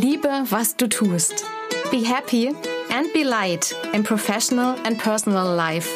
Liebe, 0.00 0.44
was 0.48 0.76
du 0.76 0.86
tust. 0.86 1.44
Be 1.90 2.04
happy 2.04 2.54
and 2.94 3.12
be 3.12 3.24
light 3.24 3.74
in 3.92 4.04
professional 4.04 4.76
and 4.84 4.96
personal 4.96 5.56
life. 5.56 5.88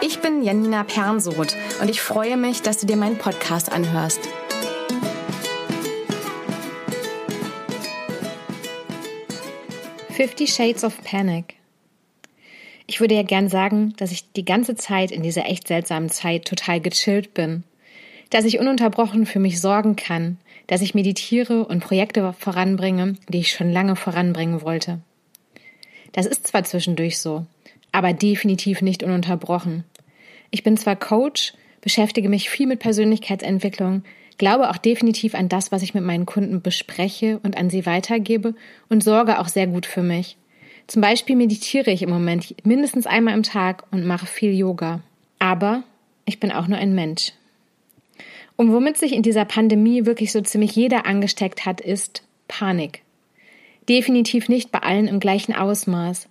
Ich 0.00 0.20
bin 0.20 0.44
Janina 0.44 0.84
Pernsoth 0.84 1.56
und 1.80 1.90
ich 1.90 2.00
freue 2.00 2.36
mich, 2.36 2.62
dass 2.62 2.78
du 2.78 2.86
dir 2.86 2.96
meinen 2.96 3.18
Podcast 3.18 3.72
anhörst. 3.72 4.20
Fifty 10.10 10.46
Shades 10.46 10.84
of 10.84 11.02
Panic. 11.02 11.56
Ich 12.86 13.00
würde 13.00 13.16
ja 13.16 13.24
gern 13.24 13.48
sagen, 13.48 13.94
dass 13.96 14.12
ich 14.12 14.30
die 14.30 14.44
ganze 14.44 14.76
Zeit 14.76 15.10
in 15.10 15.24
dieser 15.24 15.46
echt 15.46 15.66
seltsamen 15.66 16.08
Zeit 16.08 16.44
total 16.44 16.80
gechillt 16.80 17.34
bin. 17.34 17.64
Dass 18.30 18.44
ich 18.44 18.60
ununterbrochen 18.60 19.26
für 19.26 19.40
mich 19.40 19.60
sorgen 19.60 19.96
kann, 19.96 20.38
dass 20.68 20.82
ich 20.82 20.94
meditiere 20.94 21.64
und 21.64 21.80
Projekte 21.80 22.32
voranbringe, 22.38 23.14
die 23.28 23.38
ich 23.38 23.50
schon 23.50 23.72
lange 23.72 23.96
voranbringen 23.96 24.62
wollte. 24.62 25.00
Das 26.12 26.26
ist 26.26 26.46
zwar 26.46 26.62
zwischendurch 26.62 27.18
so, 27.18 27.46
aber 27.90 28.12
definitiv 28.12 28.80
nicht 28.80 29.02
ununterbrochen. 29.02 29.84
Ich 30.50 30.62
bin 30.62 30.76
zwar 30.76 30.94
Coach, 30.96 31.54
beschäftige 31.80 32.28
mich 32.28 32.48
viel 32.48 32.66
mit 32.66 32.80
Persönlichkeitsentwicklung, 32.80 34.04
glaube 34.36 34.70
auch 34.70 34.76
definitiv 34.76 35.34
an 35.34 35.48
das, 35.48 35.72
was 35.72 35.82
ich 35.82 35.94
mit 35.94 36.04
meinen 36.04 36.26
Kunden 36.26 36.62
bespreche 36.62 37.40
und 37.42 37.56
an 37.56 37.70
sie 37.70 37.84
weitergebe 37.86 38.54
und 38.88 39.02
sorge 39.02 39.40
auch 39.40 39.48
sehr 39.48 39.66
gut 39.66 39.84
für 39.84 40.02
mich. 40.02 40.36
Zum 40.86 41.02
Beispiel 41.02 41.36
meditiere 41.36 41.90
ich 41.90 42.02
im 42.02 42.08
Moment 42.08 42.54
mindestens 42.64 43.06
einmal 43.06 43.34
im 43.34 43.42
Tag 43.42 43.84
und 43.90 44.06
mache 44.06 44.26
viel 44.26 44.54
Yoga. 44.54 45.02
Aber 45.38 45.82
ich 46.24 46.40
bin 46.40 46.50
auch 46.50 46.66
nur 46.66 46.78
ein 46.78 46.94
Mensch. 46.94 47.32
Und 48.58 48.72
womit 48.72 48.96
sich 48.96 49.12
in 49.12 49.22
dieser 49.22 49.44
Pandemie 49.44 50.04
wirklich 50.04 50.32
so 50.32 50.40
ziemlich 50.40 50.74
jeder 50.74 51.06
angesteckt 51.06 51.64
hat, 51.64 51.80
ist 51.80 52.24
Panik. 52.48 53.02
Definitiv 53.88 54.48
nicht 54.48 54.72
bei 54.72 54.80
allen 54.80 55.06
im 55.06 55.20
gleichen 55.20 55.54
Ausmaß. 55.54 56.28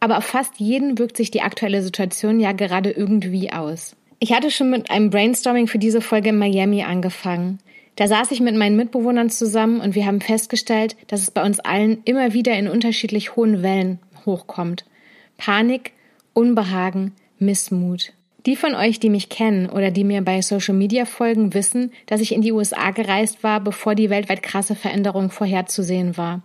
Aber 0.00 0.16
auf 0.16 0.24
fast 0.24 0.54
jeden 0.56 0.98
wirkt 0.98 1.18
sich 1.18 1.30
die 1.30 1.42
aktuelle 1.42 1.82
Situation 1.82 2.40
ja 2.40 2.52
gerade 2.52 2.90
irgendwie 2.90 3.52
aus. 3.52 3.94
Ich 4.20 4.32
hatte 4.32 4.50
schon 4.50 4.70
mit 4.70 4.90
einem 4.90 5.10
Brainstorming 5.10 5.66
für 5.66 5.78
diese 5.78 6.00
Folge 6.00 6.30
in 6.30 6.38
Miami 6.38 6.82
angefangen. 6.82 7.58
Da 7.96 8.08
saß 8.08 8.30
ich 8.30 8.40
mit 8.40 8.56
meinen 8.56 8.76
Mitbewohnern 8.76 9.28
zusammen 9.28 9.82
und 9.82 9.94
wir 9.94 10.06
haben 10.06 10.22
festgestellt, 10.22 10.96
dass 11.08 11.20
es 11.20 11.30
bei 11.30 11.44
uns 11.44 11.60
allen 11.60 11.98
immer 12.04 12.32
wieder 12.32 12.58
in 12.58 12.68
unterschiedlich 12.68 13.36
hohen 13.36 13.62
Wellen 13.62 13.98
hochkommt. 14.24 14.86
Panik, 15.36 15.92
Unbehagen, 16.32 17.12
Missmut. 17.38 18.14
Die 18.46 18.54
von 18.54 18.76
euch, 18.76 19.00
die 19.00 19.10
mich 19.10 19.28
kennen 19.28 19.68
oder 19.68 19.90
die 19.90 20.04
mir 20.04 20.22
bei 20.22 20.40
Social 20.40 20.74
Media 20.74 21.04
folgen, 21.04 21.52
wissen, 21.52 21.90
dass 22.06 22.20
ich 22.20 22.32
in 22.32 22.42
die 22.42 22.52
USA 22.52 22.92
gereist 22.92 23.42
war, 23.42 23.58
bevor 23.58 23.96
die 23.96 24.08
weltweit 24.08 24.44
krasse 24.44 24.76
Veränderung 24.76 25.30
vorherzusehen 25.30 26.16
war. 26.16 26.42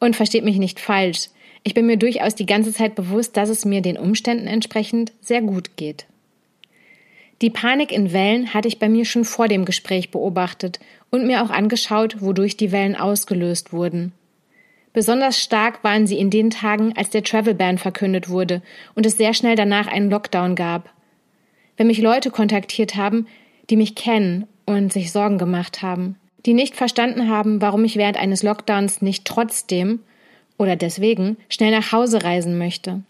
Und 0.00 0.16
versteht 0.16 0.44
mich 0.44 0.58
nicht 0.58 0.80
falsch. 0.80 1.28
Ich 1.62 1.74
bin 1.74 1.86
mir 1.86 1.96
durchaus 1.96 2.34
die 2.34 2.46
ganze 2.46 2.72
Zeit 2.72 2.96
bewusst, 2.96 3.36
dass 3.36 3.50
es 3.50 3.64
mir 3.64 3.82
den 3.82 3.96
Umständen 3.96 4.48
entsprechend 4.48 5.12
sehr 5.20 5.42
gut 5.42 5.76
geht. 5.76 6.06
Die 7.40 7.50
Panik 7.50 7.92
in 7.92 8.12
Wellen 8.12 8.52
hatte 8.52 8.66
ich 8.66 8.80
bei 8.80 8.88
mir 8.88 9.04
schon 9.04 9.24
vor 9.24 9.46
dem 9.46 9.64
Gespräch 9.64 10.10
beobachtet 10.10 10.80
und 11.10 11.24
mir 11.28 11.44
auch 11.44 11.50
angeschaut, 11.50 12.20
wodurch 12.20 12.56
die 12.56 12.72
Wellen 12.72 12.96
ausgelöst 12.96 13.72
wurden. 13.72 14.12
Besonders 14.92 15.40
stark 15.40 15.84
waren 15.84 16.08
sie 16.08 16.18
in 16.18 16.30
den 16.30 16.50
Tagen, 16.50 16.94
als 16.96 17.10
der 17.10 17.22
Travel 17.22 17.54
Ban 17.54 17.78
verkündet 17.78 18.28
wurde 18.28 18.60
und 18.96 19.06
es 19.06 19.18
sehr 19.18 19.34
schnell 19.34 19.54
danach 19.54 19.86
einen 19.86 20.10
Lockdown 20.10 20.56
gab 20.56 20.90
wenn 21.76 21.86
mich 21.86 21.98
Leute 21.98 22.30
kontaktiert 22.30 22.96
haben, 22.96 23.26
die 23.70 23.76
mich 23.76 23.94
kennen 23.94 24.46
und 24.66 24.92
sich 24.92 25.12
Sorgen 25.12 25.38
gemacht 25.38 25.82
haben, 25.82 26.16
die 26.44 26.54
nicht 26.54 26.76
verstanden 26.76 27.28
haben, 27.28 27.60
warum 27.60 27.84
ich 27.84 27.96
während 27.96 28.16
eines 28.16 28.42
Lockdowns 28.42 29.02
nicht 29.02 29.24
trotzdem 29.24 30.00
oder 30.58 30.76
deswegen 30.76 31.36
schnell 31.48 31.70
nach 31.70 31.92
Hause 31.92 32.22
reisen 32.22 32.58
möchte, 32.58 33.02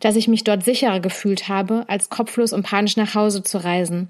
dass 0.00 0.16
ich 0.16 0.28
mich 0.28 0.44
dort 0.44 0.64
sicherer 0.64 1.00
gefühlt 1.00 1.48
habe, 1.48 1.84
als 1.88 2.10
kopflos 2.10 2.52
und 2.52 2.64
panisch 2.64 2.96
nach 2.96 3.14
Hause 3.14 3.42
zu 3.42 3.62
reisen, 3.62 4.08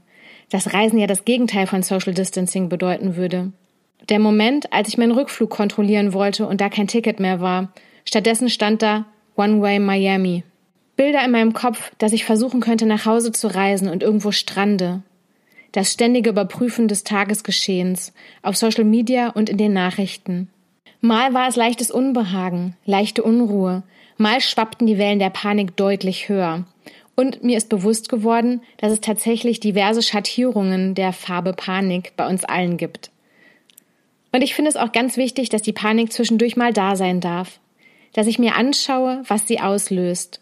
dass 0.50 0.74
Reisen 0.74 0.98
ja 0.98 1.06
das 1.06 1.24
Gegenteil 1.24 1.66
von 1.66 1.82
Social 1.82 2.14
Distancing 2.14 2.68
bedeuten 2.68 3.16
würde. 3.16 3.52
Der 4.08 4.18
Moment, 4.18 4.72
als 4.72 4.88
ich 4.88 4.98
meinen 4.98 5.12
Rückflug 5.12 5.50
kontrollieren 5.50 6.12
wollte 6.12 6.46
und 6.46 6.60
da 6.60 6.68
kein 6.68 6.88
Ticket 6.88 7.20
mehr 7.20 7.40
war, 7.40 7.72
stattdessen 8.04 8.48
stand 8.48 8.82
da 8.82 9.06
One 9.36 9.62
Way 9.62 9.78
Miami. 9.78 10.44
Bilder 10.96 11.24
in 11.24 11.30
meinem 11.30 11.52
Kopf, 11.54 11.90
dass 11.98 12.12
ich 12.12 12.24
versuchen 12.24 12.60
könnte, 12.60 12.86
nach 12.86 13.06
Hause 13.06 13.32
zu 13.32 13.48
reisen 13.48 13.88
und 13.88 14.02
irgendwo 14.02 14.30
strande. 14.30 15.02
Das 15.72 15.90
ständige 15.90 16.30
Überprüfen 16.30 16.86
des 16.86 17.02
Tagesgeschehens 17.02 18.12
auf 18.42 18.56
Social 18.56 18.84
Media 18.84 19.30
und 19.30 19.48
in 19.48 19.56
den 19.56 19.72
Nachrichten. 19.72 20.50
Mal 21.00 21.32
war 21.32 21.48
es 21.48 21.56
leichtes 21.56 21.90
Unbehagen, 21.90 22.76
leichte 22.84 23.22
Unruhe, 23.22 23.82
mal 24.18 24.40
schwappten 24.40 24.86
die 24.86 24.98
Wellen 24.98 25.18
der 25.18 25.30
Panik 25.30 25.76
deutlich 25.76 26.28
höher. 26.28 26.64
Und 27.16 27.42
mir 27.42 27.56
ist 27.56 27.70
bewusst 27.70 28.08
geworden, 28.08 28.60
dass 28.76 28.92
es 28.92 29.00
tatsächlich 29.00 29.60
diverse 29.60 30.02
Schattierungen 30.02 30.94
der 30.94 31.12
Farbe 31.12 31.54
Panik 31.54 32.12
bei 32.16 32.28
uns 32.28 32.44
allen 32.44 32.76
gibt. 32.76 33.10
Und 34.30 34.42
ich 34.42 34.54
finde 34.54 34.70
es 34.70 34.76
auch 34.76 34.92
ganz 34.92 35.16
wichtig, 35.16 35.48
dass 35.48 35.62
die 35.62 35.72
Panik 35.72 36.12
zwischendurch 36.12 36.56
mal 36.56 36.72
da 36.72 36.96
sein 36.96 37.20
darf. 37.20 37.60
Dass 38.12 38.26
ich 38.26 38.38
mir 38.38 38.56
anschaue, 38.56 39.22
was 39.26 39.46
sie 39.48 39.60
auslöst 39.60 40.41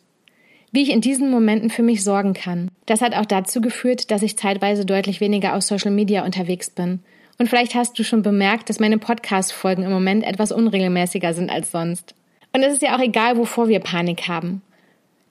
wie 0.72 0.82
ich 0.82 0.90
in 0.90 1.00
diesen 1.00 1.30
Momenten 1.30 1.70
für 1.70 1.82
mich 1.82 2.04
sorgen 2.04 2.34
kann. 2.34 2.70
Das 2.86 3.00
hat 3.00 3.14
auch 3.14 3.26
dazu 3.26 3.60
geführt, 3.60 4.10
dass 4.10 4.22
ich 4.22 4.38
zeitweise 4.38 4.84
deutlich 4.84 5.20
weniger 5.20 5.56
auf 5.56 5.62
Social 5.62 5.90
Media 5.90 6.24
unterwegs 6.24 6.70
bin. 6.70 7.00
Und 7.38 7.48
vielleicht 7.48 7.74
hast 7.74 7.98
du 7.98 8.04
schon 8.04 8.22
bemerkt, 8.22 8.68
dass 8.68 8.80
meine 8.80 8.98
Podcast-Folgen 8.98 9.82
im 9.82 9.90
Moment 9.90 10.24
etwas 10.24 10.52
unregelmäßiger 10.52 11.32
sind 11.34 11.50
als 11.50 11.70
sonst. 11.70 12.14
Und 12.52 12.62
es 12.62 12.74
ist 12.74 12.82
ja 12.82 12.96
auch 12.96 13.00
egal, 13.00 13.36
wovor 13.36 13.68
wir 13.68 13.80
Panik 13.80 14.28
haben. 14.28 14.62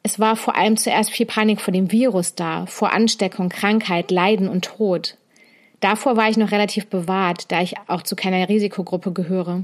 Es 0.01 0.19
war 0.19 0.35
vor 0.35 0.55
allem 0.55 0.77
zuerst 0.77 1.11
viel 1.11 1.25
Panik 1.25 1.61
vor 1.61 1.73
dem 1.73 1.91
Virus 1.91 2.35
da, 2.35 2.65
vor 2.65 2.93
Ansteckung, 2.93 3.49
Krankheit, 3.49 4.11
Leiden 4.11 4.47
und 4.47 4.65
Tod. 4.65 5.17
Davor 5.81 6.17
war 6.17 6.29
ich 6.29 6.37
noch 6.37 6.51
relativ 6.51 6.87
bewahrt, 6.87 7.51
da 7.51 7.61
ich 7.61 7.75
auch 7.87 8.01
zu 8.01 8.15
keiner 8.15 8.49
Risikogruppe 8.49 9.11
gehöre. 9.11 9.63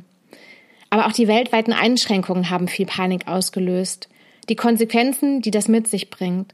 Aber 0.90 1.08
auch 1.08 1.12
die 1.12 1.28
weltweiten 1.28 1.74
Einschränkungen 1.74 2.50
haben 2.50 2.68
viel 2.68 2.86
Panik 2.86 3.28
ausgelöst 3.28 4.08
die 4.50 4.56
Konsequenzen, 4.56 5.42
die 5.42 5.52
das 5.52 5.68
mit 5.68 5.88
sich 5.88 6.10
bringt. 6.10 6.54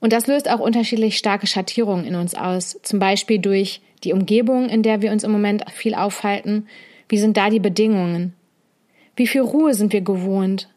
Und 0.00 0.12
das 0.12 0.26
löst 0.26 0.50
auch 0.50 0.60
unterschiedlich 0.60 1.18
starke 1.18 1.46
Schattierungen 1.46 2.06
in 2.06 2.14
uns 2.14 2.34
aus, 2.34 2.78
zum 2.82 2.98
Beispiel 2.98 3.38
durch 3.38 3.80
die 4.02 4.12
Umgebung, 4.12 4.68
in 4.68 4.82
der 4.82 5.02
wir 5.02 5.12
uns 5.12 5.24
im 5.24 5.32
Moment 5.32 5.64
viel 5.70 5.94
aufhalten. 5.94 6.66
Wie 7.08 7.18
sind 7.18 7.36
da 7.36 7.50
die 7.50 7.60
Bedingungen? 7.60 8.34
Wie 9.16 9.26
viel 9.26 9.42
Ruhe 9.42 9.74
sind 9.74 9.92
wir 9.92 10.00
gewohnt? 10.00 10.68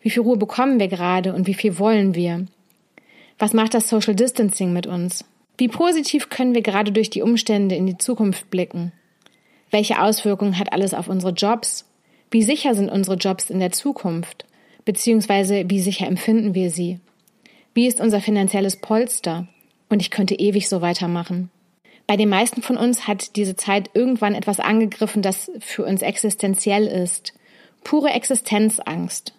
Wie 0.00 0.10
viel 0.10 0.22
Ruhe 0.22 0.36
bekommen 0.36 0.78
wir 0.78 0.88
gerade 0.88 1.34
und 1.34 1.46
wie 1.46 1.54
viel 1.54 1.78
wollen 1.78 2.14
wir? 2.14 2.46
Was 3.38 3.54
macht 3.54 3.74
das 3.74 3.88
Social 3.88 4.14
Distancing 4.14 4.72
mit 4.72 4.86
uns? 4.86 5.24
Wie 5.58 5.68
positiv 5.68 6.28
können 6.28 6.54
wir 6.54 6.62
gerade 6.62 6.92
durch 6.92 7.08
die 7.08 7.22
Umstände 7.22 7.74
in 7.74 7.86
die 7.86 7.98
Zukunft 7.98 8.50
blicken? 8.50 8.92
Welche 9.70 10.00
Auswirkungen 10.00 10.58
hat 10.58 10.72
alles 10.72 10.92
auf 10.94 11.08
unsere 11.08 11.32
Jobs? 11.32 11.88
Wie 12.30 12.42
sicher 12.42 12.74
sind 12.74 12.90
unsere 12.90 13.16
Jobs 13.16 13.50
in 13.50 13.58
der 13.58 13.72
Zukunft? 13.72 14.44
Beziehungsweise 14.86 15.68
wie 15.68 15.80
sicher 15.80 16.06
empfinden 16.06 16.54
wir 16.54 16.70
sie? 16.70 17.00
Wie 17.74 17.86
ist 17.86 18.00
unser 18.00 18.22
finanzielles 18.22 18.76
Polster? 18.76 19.46
Und 19.90 20.00
ich 20.00 20.10
könnte 20.10 20.34
ewig 20.34 20.70
so 20.70 20.80
weitermachen. 20.80 21.50
Bei 22.06 22.16
den 22.16 22.30
meisten 22.30 22.62
von 22.62 22.78
uns 22.78 23.06
hat 23.06 23.36
diese 23.36 23.56
Zeit 23.56 23.90
irgendwann 23.92 24.34
etwas 24.34 24.60
angegriffen, 24.60 25.20
das 25.20 25.50
für 25.58 25.84
uns 25.84 26.00
existenziell 26.02 26.86
ist. 26.86 27.34
Pure 27.84 28.10
Existenzangst. 28.10 29.34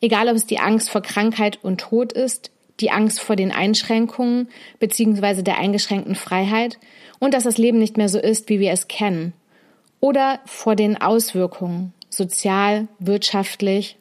Egal 0.00 0.28
ob 0.28 0.36
es 0.36 0.46
die 0.46 0.58
Angst 0.58 0.90
vor 0.90 1.00
Krankheit 1.00 1.58
und 1.62 1.80
Tod 1.80 2.12
ist, 2.12 2.50
die 2.80 2.90
Angst 2.90 3.20
vor 3.20 3.36
den 3.36 3.52
Einschränkungen 3.52 4.48
beziehungsweise 4.78 5.42
der 5.42 5.58
eingeschränkten 5.58 6.14
Freiheit 6.14 6.78
und 7.18 7.34
dass 7.34 7.44
das 7.44 7.58
Leben 7.58 7.78
nicht 7.78 7.96
mehr 7.96 8.08
so 8.08 8.18
ist, 8.18 8.48
wie 8.48 8.60
wir 8.60 8.72
es 8.72 8.88
kennen. 8.88 9.32
Oder 10.00 10.40
vor 10.44 10.74
den 10.74 11.00
Auswirkungen, 11.00 11.92
sozial, 12.10 12.88
wirtschaftlich 12.98 13.96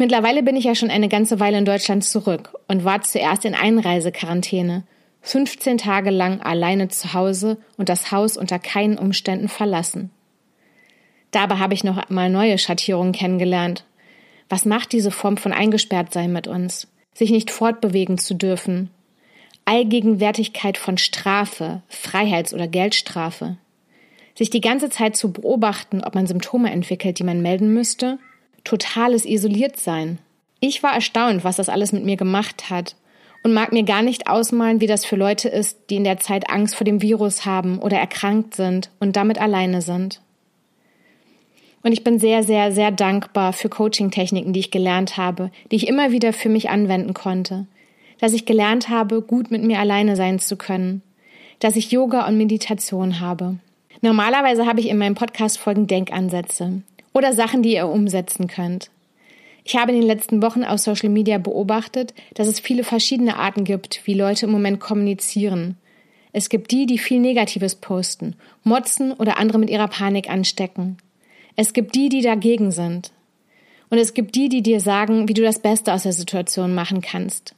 Mittlerweile 0.00 0.42
bin 0.42 0.56
ich 0.56 0.64
ja 0.64 0.74
schon 0.74 0.88
eine 0.88 1.10
ganze 1.10 1.40
Weile 1.40 1.58
in 1.58 1.66
Deutschland 1.66 2.02
zurück 2.04 2.56
und 2.68 2.86
war 2.86 3.02
zuerst 3.02 3.44
in 3.44 3.54
Einreisequarantäne, 3.54 4.84
15 5.20 5.76
Tage 5.76 6.08
lang 6.08 6.40
alleine 6.40 6.88
zu 6.88 7.12
Hause 7.12 7.58
und 7.76 7.90
das 7.90 8.10
Haus 8.10 8.38
unter 8.38 8.58
keinen 8.58 8.96
Umständen 8.96 9.48
verlassen. 9.48 10.08
Dabei 11.32 11.56
habe 11.56 11.74
ich 11.74 11.84
noch 11.84 12.08
mal 12.08 12.30
neue 12.30 12.56
Schattierungen 12.56 13.12
kennengelernt. 13.12 13.84
Was 14.48 14.64
macht 14.64 14.92
diese 14.92 15.10
Form 15.10 15.36
von 15.36 15.52
Eingesperrtsein 15.52 16.32
mit 16.32 16.48
uns? 16.48 16.88
Sich 17.12 17.30
nicht 17.30 17.50
fortbewegen 17.50 18.16
zu 18.16 18.32
dürfen. 18.32 18.88
Allgegenwärtigkeit 19.66 20.78
von 20.78 20.96
Strafe, 20.96 21.82
Freiheits- 21.88 22.54
oder 22.54 22.68
Geldstrafe. 22.68 23.58
Sich 24.34 24.48
die 24.48 24.62
ganze 24.62 24.88
Zeit 24.88 25.14
zu 25.14 25.30
beobachten, 25.30 26.02
ob 26.02 26.14
man 26.14 26.26
Symptome 26.26 26.72
entwickelt, 26.72 27.18
die 27.18 27.24
man 27.24 27.42
melden 27.42 27.74
müsste 27.74 28.18
totales 28.64 29.24
Isoliertsein. 29.24 30.18
Ich 30.60 30.82
war 30.82 30.94
erstaunt, 30.94 31.44
was 31.44 31.56
das 31.56 31.68
alles 31.68 31.92
mit 31.92 32.04
mir 32.04 32.16
gemacht 32.16 32.70
hat 32.70 32.96
und 33.42 33.54
mag 33.54 33.72
mir 33.72 33.82
gar 33.82 34.02
nicht 34.02 34.28
ausmalen, 34.28 34.80
wie 34.80 34.86
das 34.86 35.04
für 35.04 35.16
Leute 35.16 35.48
ist, 35.48 35.78
die 35.88 35.96
in 35.96 36.04
der 36.04 36.18
Zeit 36.18 36.50
Angst 36.50 36.74
vor 36.74 36.84
dem 36.84 37.00
Virus 37.02 37.46
haben 37.46 37.78
oder 37.78 37.98
erkrankt 37.98 38.54
sind 38.54 38.90
und 39.00 39.16
damit 39.16 39.40
alleine 39.40 39.80
sind. 39.80 40.20
Und 41.82 41.92
ich 41.92 42.04
bin 42.04 42.18
sehr, 42.18 42.42
sehr, 42.42 42.72
sehr 42.72 42.90
dankbar 42.90 43.54
für 43.54 43.70
Coaching-Techniken, 43.70 44.52
die 44.52 44.60
ich 44.60 44.70
gelernt 44.70 45.16
habe, 45.16 45.50
die 45.70 45.76
ich 45.76 45.88
immer 45.88 46.12
wieder 46.12 46.34
für 46.34 46.50
mich 46.50 46.68
anwenden 46.68 47.14
konnte. 47.14 47.66
Dass 48.18 48.34
ich 48.34 48.44
gelernt 48.44 48.90
habe, 48.90 49.22
gut 49.22 49.50
mit 49.50 49.64
mir 49.64 49.78
alleine 49.78 50.14
sein 50.14 50.38
zu 50.38 50.56
können. 50.56 51.00
Dass 51.58 51.76
ich 51.76 51.90
Yoga 51.90 52.26
und 52.26 52.36
Meditation 52.36 53.20
habe. 53.20 53.56
Normalerweise 54.02 54.66
habe 54.66 54.80
ich 54.80 54.88
in 54.90 54.98
meinem 54.98 55.14
Podcast 55.14 55.58
Folgen 55.58 55.86
Denkansätze 55.86 56.82
oder 57.12 57.32
Sachen, 57.32 57.62
die 57.62 57.74
ihr 57.74 57.88
umsetzen 57.88 58.46
könnt. 58.46 58.90
Ich 59.64 59.76
habe 59.76 59.92
in 59.92 60.00
den 60.00 60.06
letzten 60.06 60.42
Wochen 60.42 60.64
auf 60.64 60.80
Social 60.80 61.10
Media 61.10 61.38
beobachtet, 61.38 62.14
dass 62.34 62.48
es 62.48 62.60
viele 62.60 62.84
verschiedene 62.84 63.36
Arten 63.36 63.64
gibt, 63.64 64.00
wie 64.06 64.14
Leute 64.14 64.46
im 64.46 64.52
Moment 64.52 64.80
kommunizieren. 64.80 65.76
Es 66.32 66.48
gibt 66.48 66.70
die, 66.70 66.86
die 66.86 66.98
viel 66.98 67.20
Negatives 67.20 67.74
posten, 67.74 68.36
motzen 68.62 69.12
oder 69.12 69.38
andere 69.38 69.58
mit 69.58 69.70
ihrer 69.70 69.88
Panik 69.88 70.30
anstecken. 70.30 70.98
Es 71.56 71.72
gibt 71.72 71.94
die, 71.94 72.08
die 72.08 72.22
dagegen 72.22 72.70
sind. 72.70 73.12
Und 73.90 73.98
es 73.98 74.14
gibt 74.14 74.36
die, 74.36 74.48
die 74.48 74.62
dir 74.62 74.80
sagen, 74.80 75.28
wie 75.28 75.34
du 75.34 75.42
das 75.42 75.58
Beste 75.58 75.92
aus 75.92 76.04
der 76.04 76.12
Situation 76.12 76.74
machen 76.74 77.00
kannst. 77.00 77.54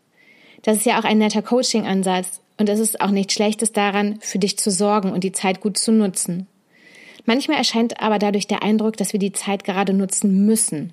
Das 0.62 0.78
ist 0.78 0.87
ja 0.87 0.98
auch 0.98 1.05
ein 1.05 1.19
netter 1.19 1.43
Coaching-Ansatz 1.43 2.40
und 2.56 2.69
es 2.69 2.78
ist 2.78 3.00
auch 3.00 3.10
nichts 3.10 3.34
Schlechtes 3.34 3.72
daran, 3.72 4.19
für 4.20 4.38
dich 4.38 4.58
zu 4.58 4.70
sorgen 4.70 5.12
und 5.12 5.25
die 5.25 5.32
Zeit 5.32 5.60
gut 5.60 5.76
zu 5.76 5.93
nutzen. 5.93 6.46
Manchmal 7.24 7.58
erscheint 7.58 8.00
aber 8.00 8.19
dadurch 8.19 8.46
der 8.46 8.62
Eindruck, 8.62 8.96
dass 8.96 9.12
wir 9.12 9.20
die 9.20 9.32
Zeit 9.32 9.64
gerade 9.64 9.92
nutzen 9.92 10.44
müssen. 10.44 10.92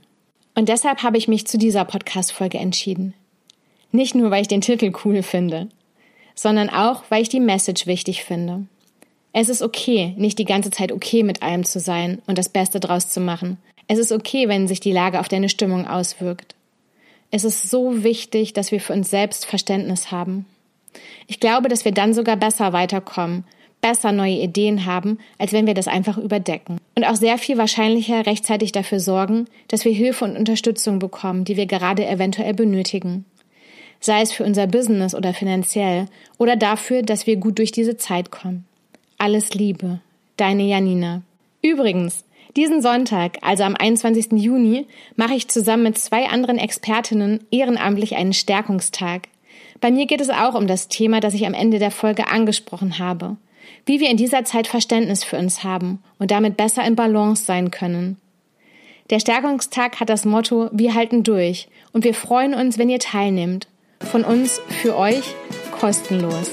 Und 0.55 0.69
deshalb 0.69 1.03
habe 1.03 1.17
ich 1.17 1.27
mich 1.27 1.47
zu 1.47 1.57
dieser 1.57 1.85
Podcast-Folge 1.85 2.57
entschieden. 2.57 3.13
Nicht 3.91 4.13
nur, 4.13 4.29
weil 4.29 4.41
ich 4.41 4.47
den 4.47 4.61
Titel 4.61 4.91
cool 5.03 5.23
finde, 5.23 5.69
sondern 6.35 6.69
auch, 6.69 7.03
weil 7.09 7.21
ich 7.21 7.29
die 7.29 7.39
Message 7.39 7.87
wichtig 7.87 8.23
finde. 8.23 8.67
Es 9.33 9.49
ist 9.49 9.61
okay, 9.61 10.13
nicht 10.17 10.39
die 10.39 10.45
ganze 10.45 10.71
Zeit 10.71 10.91
okay 10.91 11.23
mit 11.23 11.41
allem 11.41 11.63
zu 11.63 11.79
sein 11.79 12.21
und 12.27 12.37
das 12.37 12.49
Beste 12.49 12.79
draus 12.79 13.09
zu 13.09 13.19
machen. 13.19 13.57
Es 13.87 13.99
ist 13.99 14.11
okay, 14.11 14.47
wenn 14.47 14.67
sich 14.67 14.79
die 14.79 14.91
Lage 14.91 15.19
auf 15.19 15.29
deine 15.29 15.49
Stimmung 15.49 15.87
auswirkt. 15.87 16.55
Es 17.31 17.43
ist 17.43 17.69
so 17.69 18.03
wichtig, 18.03 18.53
dass 18.53 18.71
wir 18.71 18.79
für 18.79 18.93
uns 18.93 19.09
selbst 19.09 19.45
Verständnis 19.45 20.11
haben. 20.11 20.45
Ich 21.27 21.39
glaube, 21.39 21.69
dass 21.69 21.85
wir 21.85 21.91
dann 21.91 22.13
sogar 22.13 22.37
besser 22.37 22.73
weiterkommen, 22.73 23.43
besser 23.81 24.11
neue 24.11 24.41
Ideen 24.41 24.85
haben, 24.85 25.19
als 25.37 25.53
wenn 25.53 25.67
wir 25.67 25.73
das 25.73 25.87
einfach 25.87 26.17
überdecken. 26.17 26.77
Und 26.95 27.05
auch 27.05 27.15
sehr 27.15 27.37
viel 27.37 27.57
wahrscheinlicher 27.57 28.25
rechtzeitig 28.25 28.71
dafür 28.71 28.99
sorgen, 28.99 29.45
dass 29.67 29.85
wir 29.85 29.91
Hilfe 29.91 30.25
und 30.25 30.37
Unterstützung 30.37 30.99
bekommen, 30.99 31.45
die 31.45 31.57
wir 31.57 31.65
gerade 31.65 32.07
eventuell 32.07 32.53
benötigen. 32.53 33.25
Sei 34.01 34.21
es 34.21 34.31
für 34.31 34.43
unser 34.43 34.67
Business 34.67 35.13
oder 35.13 35.33
finanziell 35.33 36.05
oder 36.37 36.55
dafür, 36.55 37.01
dass 37.01 37.27
wir 37.27 37.35
gut 37.35 37.59
durch 37.59 37.71
diese 37.71 37.97
Zeit 37.97 38.31
kommen. 38.31 38.65
Alles 39.17 39.53
Liebe, 39.53 39.99
deine 40.37 40.63
Janina. 40.63 41.21
Übrigens, 41.61 42.23
diesen 42.55 42.81
Sonntag, 42.81 43.37
also 43.41 43.63
am 43.63 43.75
21. 43.75 44.31
Juni, 44.33 44.87
mache 45.15 45.35
ich 45.35 45.49
zusammen 45.49 45.83
mit 45.83 45.97
zwei 45.97 46.27
anderen 46.29 46.57
Expertinnen 46.57 47.41
ehrenamtlich 47.51 48.15
einen 48.15 48.33
Stärkungstag. 48.33 49.27
Bei 49.81 49.91
mir 49.91 50.07
geht 50.07 50.21
es 50.21 50.29
auch 50.29 50.55
um 50.55 50.67
das 50.67 50.87
Thema, 50.87 51.19
das 51.19 51.33
ich 51.33 51.45
am 51.45 51.53
Ende 51.53 51.79
der 51.79 51.91
Folge 51.91 52.27
angesprochen 52.27 52.99
habe. 52.99 53.37
Wie 53.85 53.99
wir 53.99 54.09
in 54.09 54.17
dieser 54.17 54.43
Zeit 54.43 54.67
Verständnis 54.67 55.23
für 55.23 55.37
uns 55.37 55.63
haben 55.63 56.03
und 56.17 56.31
damit 56.31 56.57
besser 56.57 56.85
in 56.85 56.95
Balance 56.95 57.43
sein 57.43 57.71
können. 57.71 58.17
Der 59.09 59.19
Stärkungstag 59.19 59.99
hat 59.99 60.09
das 60.09 60.25
Motto 60.25 60.69
Wir 60.71 60.93
halten 60.93 61.23
durch 61.23 61.67
und 61.93 62.03
wir 62.03 62.13
freuen 62.13 62.53
uns, 62.53 62.77
wenn 62.77 62.89
ihr 62.89 62.99
teilnehmt. 62.99 63.67
Von 63.99 64.23
uns 64.23 64.61
für 64.81 64.95
euch 64.95 65.35
kostenlos. 65.71 66.51